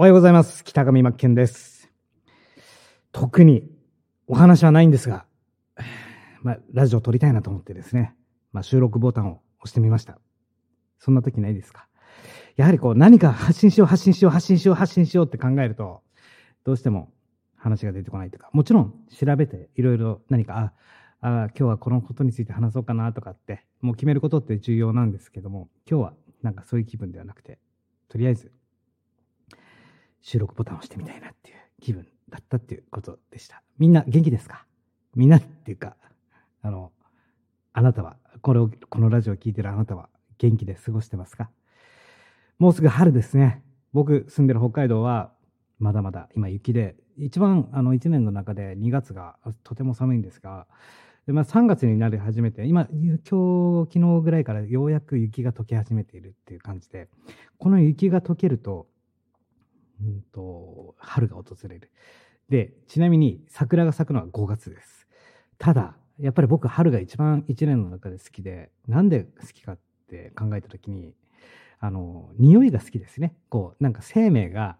[0.00, 0.62] おはようございます。
[0.62, 1.90] 北上真剣です。
[3.10, 3.68] 特に
[4.28, 5.24] お話はないんですが、
[6.40, 8.14] まあ、ラジオ撮りたいなと思ってですね、
[8.52, 10.20] まあ、収録ボタンを押してみました。
[11.00, 11.88] そんな時ないですか
[12.54, 16.00] やはりこう何か発信しよう、発信しよう、発信しよう、発信しようって考えると、
[16.62, 17.12] どうしても
[17.56, 20.72] 話が出てこないとか、もちろん調べていろいろ何か、
[21.20, 26.12] あ、あ今日はこのことについて話そうかなとかって、もう決めることって重要なんですけども、今日は
[26.42, 27.58] なんかそういう気分ではなくて、
[28.08, 28.52] とりあえず
[30.28, 33.62] 収録ボタンを押してみたいなっていう気分だったっていうことでした。
[33.78, 34.66] みんな元気ですか？
[35.16, 35.96] みんなっていうか、
[36.60, 36.92] あの、
[37.72, 41.48] あなたは、これを、このラジオを聞いてるあなたは元気で過ごしてますか？
[42.58, 43.62] もうすぐ春ですね。
[43.94, 45.32] 僕住んでる北海道は、
[45.78, 50.66] まだまだ今雪で、一番あの1年の中で2月がとても寒いんですが、
[51.26, 57.08] でまあ、3月になり始めて、今、今日、昨日ぐらいからようやく雪が溶け始めているっていう感じで、
[57.56, 58.88] この雪が溶けると、
[60.02, 61.90] うんと、春が訪れる。
[62.48, 65.06] で、ちなみに桜が咲くのは5月です。
[65.58, 71.14] ただ、やっぱり僕、春が一番1年の中で好きで、なんで好きかって考えたときに、
[71.80, 73.36] あの、匂いが好きですね。
[73.48, 74.78] こう、なんか生命が、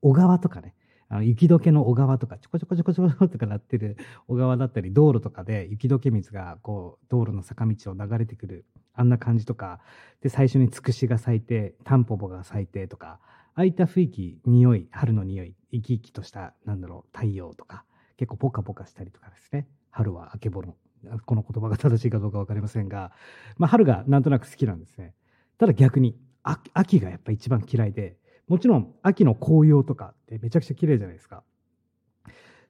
[0.00, 0.74] 小川とかね、
[1.08, 9.80] あの雪解けの小川とか、ちょこちょこちょこちょことかなってる小川だったり、道路とかで雪解け水が、こう、道路の坂道を流れてくる、あんな感じとか、
[10.22, 13.20] で、最初につくしが咲いて、タンポポが咲いてとか、
[13.56, 17.84] あいた雰囲気、匂い、春の匂い、生き生きとした、なんだろう、太陽とか、
[18.16, 19.68] 結構ポカポカしたりとかですね。
[19.90, 20.74] 春はあけぼの。
[21.26, 23.12] この言葉が正しいかどうかわかりませんが、
[23.56, 25.14] まあ、春がなんとなく好きなんですね。
[25.58, 28.16] ただ逆に、秋秋がやっぱ一番嫌いで、
[28.48, 31.44] もちろん秋の紅葉とかってめちゃくちゃ綺麗じゃないですか。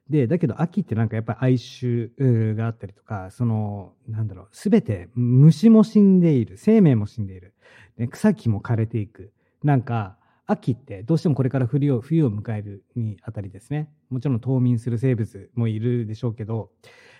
[0.09, 7.55] で、だけど秋ってなんかやっぱり哀愁があったりとか、その、なんだろう、すべて虫も死んでいる、生命も死んでいる、
[7.97, 9.33] で草木も枯れていく。
[9.63, 13.89] なんか、秋ってどうしてもこれから冬を冬を迎えるにあたりですね。
[14.09, 16.71] もちろん冬眠する生物もいるでしょうけど、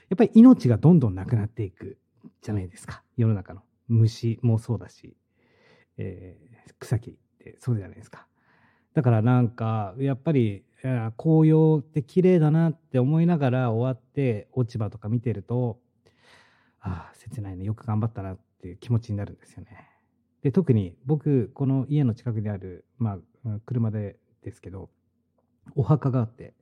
[0.10, 1.98] やっぱり命がどんどんなくなっていく
[2.42, 3.04] じゃないですか。
[3.18, 5.16] 世の中の虫もそうだし、
[5.98, 8.28] えー草木ってそうじゃないですか。
[8.94, 10.66] だからなんか、やっぱり、
[11.18, 15.80] 紅葉って綺麗だなって思いながら終わって落ち葉とか見てると、
[16.80, 17.66] ああ、切ないね。
[17.66, 19.90] よく頑張ったなっていう気持ちになるんですよね。
[20.46, 23.18] で、特に僕、この家の近くにある、ま
[23.48, 24.92] あ、車でですけど、
[25.74, 26.54] お墓があって、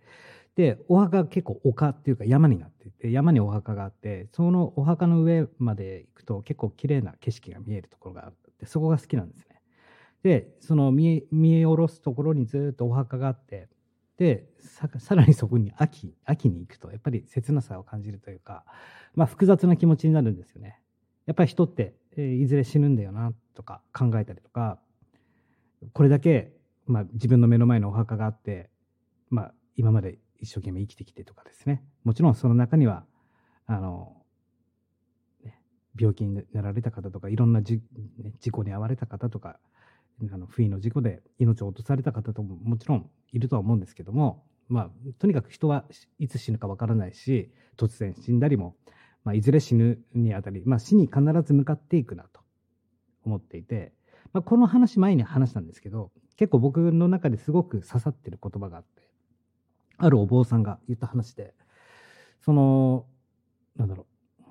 [0.55, 9.59] で、お墓結構丘っていうか山になっていて、山にお墓があって、そのお墓の上まで行くと結構綺麗な景色が見えるところがあって、そこが好きなんですね。
[10.23, 13.67] で、その見え見下ろすところにずっとお墓があって、
[14.15, 18.63] で、ささらにそこに秋、秋に行くと、やっぱり切なさを感じるというか、
[19.13, 20.79] まあ複雑な気持ちになるんですよね。
[21.25, 24.79] やっぱり人って、えいずれ死ぬんだよな、とか考えたりとか、
[25.93, 26.53] これだけ、
[26.85, 28.69] まあ自分の目の前のお墓があって、
[29.29, 31.83] まあ今まで一生懸命生きてきてとかですね。
[32.03, 33.05] もちろんその中には、
[33.65, 34.17] あの、
[35.43, 35.59] ね
[35.97, 37.81] 病気になられた方とか、いろんなじ、
[38.17, 39.59] ね事故に遭われた方とか、
[40.31, 45.85] あの不意の事故で命を落とされた方とももちろんいるとは思うんですけども、まあ、とにかく人は
[46.19, 48.75] いつ死ぬかわからないし、突然死んだりも、
[49.23, 52.41] まあ、いずれ死ぬにあたり、まあ、死に必ず向かっていくなと
[53.25, 53.93] 思っていて、
[54.33, 59.03] まあ、この話前に話したんですけど、結構僕の中ですごく刺さってる言葉があって、
[59.97, 61.53] あるお坊さんが言った話で、
[62.41, 63.05] その、
[63.77, 64.05] なんだろ
[64.41, 64.43] う、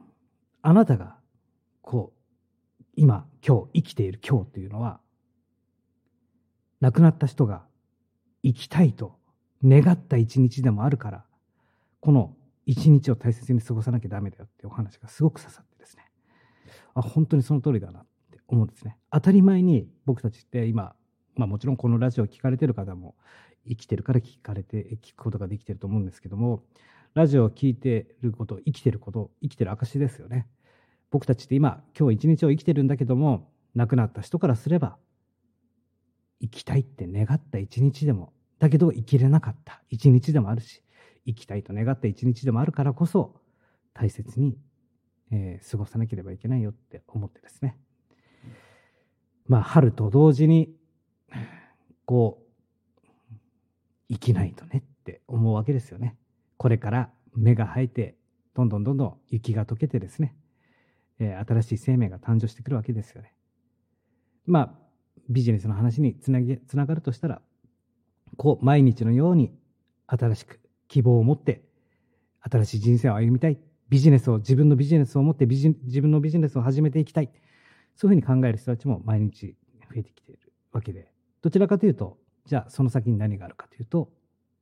[0.63, 1.17] あなたが、
[1.83, 5.01] こう、今、今日、生きている今日というのは、
[6.81, 7.65] 亡くなった人が
[8.43, 9.19] 生きたいと
[9.65, 11.25] 願った一日でもあるから、
[12.01, 12.35] この
[12.67, 16.05] 一日を大切に過ごさなきゃダメだよってお話がすごく刺さってですね。
[16.95, 18.99] あ、本当にその通りだなって思うんですね。
[19.11, 20.95] 当たり前に僕たちって今、
[21.35, 23.15] まあもちろんこのラジオを聞かれてる方も
[23.69, 26.63] 生きてるから聞かれて、聞くことができてると思うんですけども、
[27.15, 30.47] ラジオを聞いてること、生きてること、生きてる証ですよね。
[31.11, 34.97] 僕たちって今、今日一日を生きてるんだけども、亡くなった人からすれば、
[36.41, 40.83] 生きたいって願った一日でも、だけど生きれなかった一日でもあるし、
[41.27, 43.41] 生きたいと願った一日でもあるからこそ、
[43.95, 44.59] 大切に、
[45.31, 47.79] えー過ごさなければいけないよって思ってですね。
[49.47, 50.75] まあ、春と同時に、
[52.05, 53.03] こう、
[54.09, 56.17] 生きないとねって思うわけですよね。
[56.57, 58.17] これから芽が生えて、
[58.55, 60.37] どんどんどんどん雪が溶けてですね、
[61.19, 63.35] えー新しい生命が誕生してくるわけですよね。
[64.47, 64.83] まあ、
[65.29, 67.41] ビジネスの話につなげつながるとしたら、
[68.37, 69.55] こう、毎日のように
[70.07, 70.61] 新しく
[70.93, 71.63] 希望を持って、
[72.43, 73.59] 新しい人生を歩みたい。
[73.89, 77.31] ビジネスを、自分のビジネスを持ってビジ、自分のビジネスを始めていきたい。
[77.97, 79.57] そういうふうに考える人たちも毎日
[79.89, 81.11] 増えてきているわけで、
[81.41, 84.11] どちらかというと、じゃあその先に何があるかというと、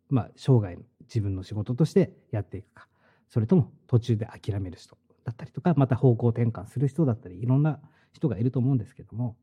[0.09, 2.87] まあ、生涯自分の仕事としてやっていくか、
[3.29, 7.81] それとも途中で諦める人だったりとか、また方向転換する人だったり、いろんな
[8.13, 9.37] 人がいると思うんですけども、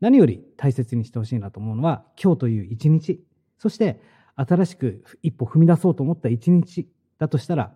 [0.00, 3.24] 何より大切にしてほしいなと思うのは、今日という一日、
[3.58, 4.00] そして
[4.36, 6.88] 新しく一歩踏み出そうと思った一日
[7.18, 7.74] だとしたら、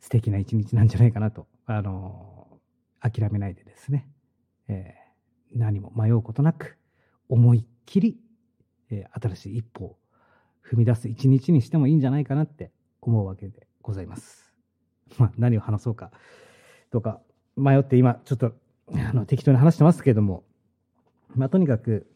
[0.00, 2.60] 素敵な一日なんじゃないかなと、あの、
[3.00, 4.08] 諦めないでですね、
[4.68, 6.78] えー、何も迷うことなく、
[7.28, 8.18] 思いっきり、
[8.90, 9.96] えー、新しい一歩を
[10.68, 12.70] 踏み出す一日にしてもいいんじゃないかなって
[13.00, 14.52] 思うわけでございます。
[15.18, 16.10] まあ、何を話そうか
[16.90, 17.20] とか
[17.56, 18.54] 迷って今ちょっと
[18.94, 20.44] あの適当に話してますけれども、
[21.34, 22.06] まあ、とにかく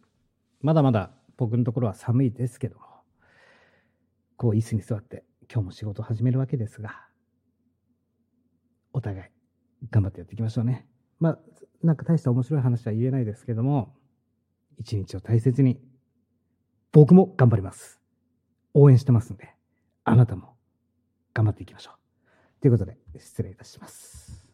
[0.60, 2.84] まだまだ僕のところは寒いですけども、
[4.36, 7.06] こう椅子に座って今日も仕事を始めるわけですが、
[8.92, 9.30] お互い
[9.90, 10.86] 頑張ってやっていきましょうね。
[11.18, 11.38] まあ、
[11.82, 13.94] なんか大した面白い話は言えないですけども、
[14.78, 15.80] 一日を大切に、
[16.92, 18.00] 僕も頑張ります。
[18.74, 19.54] 応援してますんで、
[20.04, 20.56] あなたも
[21.34, 22.60] 頑張っていきましょう。
[22.60, 24.45] ということで、失礼いたします。